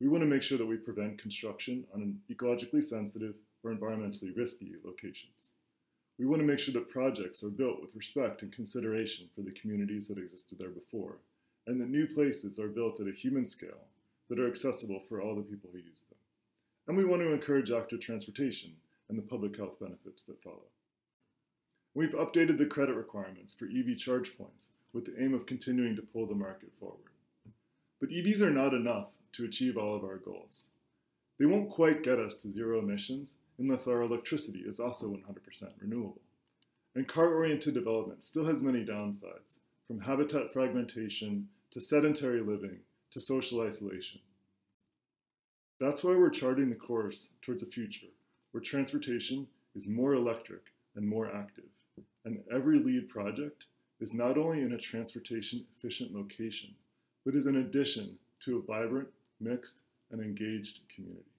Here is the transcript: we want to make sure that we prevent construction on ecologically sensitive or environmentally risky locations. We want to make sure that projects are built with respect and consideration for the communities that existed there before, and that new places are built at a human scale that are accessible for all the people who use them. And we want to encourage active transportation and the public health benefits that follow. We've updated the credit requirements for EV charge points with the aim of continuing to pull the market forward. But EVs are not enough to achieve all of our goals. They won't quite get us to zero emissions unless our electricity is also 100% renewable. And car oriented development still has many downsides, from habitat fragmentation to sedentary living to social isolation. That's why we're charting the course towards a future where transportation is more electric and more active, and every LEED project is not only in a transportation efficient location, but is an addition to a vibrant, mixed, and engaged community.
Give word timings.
we 0.00 0.08
want 0.08 0.22
to 0.22 0.28
make 0.28 0.42
sure 0.42 0.58
that 0.58 0.66
we 0.66 0.76
prevent 0.76 1.20
construction 1.20 1.84
on 1.94 2.20
ecologically 2.30 2.82
sensitive 2.82 3.36
or 3.62 3.74
environmentally 3.74 4.36
risky 4.36 4.72
locations. 4.84 5.52
We 6.18 6.26
want 6.26 6.40
to 6.40 6.46
make 6.46 6.58
sure 6.58 6.74
that 6.74 6.90
projects 6.90 7.42
are 7.42 7.48
built 7.48 7.80
with 7.80 7.94
respect 7.94 8.42
and 8.42 8.52
consideration 8.52 9.28
for 9.34 9.42
the 9.42 9.52
communities 9.52 10.08
that 10.08 10.18
existed 10.18 10.58
there 10.58 10.70
before, 10.70 11.18
and 11.66 11.80
that 11.80 11.88
new 11.88 12.06
places 12.06 12.58
are 12.58 12.68
built 12.68 13.00
at 13.00 13.08
a 13.08 13.12
human 13.12 13.46
scale 13.46 13.88
that 14.28 14.38
are 14.38 14.48
accessible 14.48 15.00
for 15.08 15.20
all 15.20 15.34
the 15.34 15.42
people 15.42 15.70
who 15.72 15.78
use 15.78 16.04
them. 16.08 16.18
And 16.88 16.96
we 16.96 17.04
want 17.04 17.22
to 17.22 17.32
encourage 17.32 17.70
active 17.70 18.00
transportation 18.00 18.72
and 19.08 19.18
the 19.18 19.22
public 19.22 19.56
health 19.56 19.78
benefits 19.80 20.22
that 20.22 20.42
follow. 20.42 20.68
We've 21.94 22.14
updated 22.14 22.58
the 22.58 22.66
credit 22.66 22.94
requirements 22.94 23.54
for 23.54 23.66
EV 23.66 23.96
charge 23.96 24.36
points 24.36 24.70
with 24.92 25.06
the 25.06 25.22
aim 25.22 25.34
of 25.34 25.46
continuing 25.46 25.96
to 25.96 26.02
pull 26.02 26.26
the 26.26 26.34
market 26.34 26.70
forward. 26.78 27.12
But 28.00 28.10
EVs 28.10 28.42
are 28.42 28.50
not 28.50 28.74
enough 28.74 29.08
to 29.36 29.44
achieve 29.44 29.76
all 29.76 29.94
of 29.94 30.04
our 30.04 30.16
goals. 30.16 30.68
They 31.38 31.46
won't 31.46 31.70
quite 31.70 32.02
get 32.02 32.18
us 32.18 32.34
to 32.34 32.50
zero 32.50 32.78
emissions 32.78 33.36
unless 33.58 33.86
our 33.86 34.02
electricity 34.02 34.60
is 34.66 34.80
also 34.80 35.08
100% 35.08 35.72
renewable. 35.80 36.20
And 36.94 37.06
car 37.06 37.34
oriented 37.34 37.74
development 37.74 38.22
still 38.22 38.46
has 38.46 38.62
many 38.62 38.84
downsides, 38.84 39.58
from 39.86 40.00
habitat 40.00 40.52
fragmentation 40.52 41.48
to 41.70 41.80
sedentary 41.80 42.40
living 42.40 42.78
to 43.10 43.20
social 43.20 43.60
isolation. 43.60 44.20
That's 45.78 46.02
why 46.02 46.12
we're 46.12 46.30
charting 46.30 46.70
the 46.70 46.76
course 46.76 47.28
towards 47.42 47.62
a 47.62 47.66
future 47.66 48.06
where 48.52 48.62
transportation 48.62 49.46
is 49.74 49.86
more 49.86 50.14
electric 50.14 50.62
and 50.94 51.06
more 51.06 51.34
active, 51.34 51.68
and 52.24 52.38
every 52.50 52.78
LEED 52.78 53.10
project 53.10 53.64
is 54.00 54.14
not 54.14 54.38
only 54.38 54.62
in 54.62 54.72
a 54.72 54.78
transportation 54.78 55.66
efficient 55.76 56.14
location, 56.14 56.74
but 57.24 57.34
is 57.34 57.46
an 57.46 57.56
addition 57.56 58.16
to 58.44 58.56
a 58.56 58.62
vibrant, 58.62 59.08
mixed, 59.40 59.82
and 60.10 60.20
engaged 60.20 60.80
community. 60.94 61.35